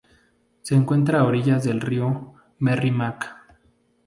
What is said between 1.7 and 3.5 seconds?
río Merrimack.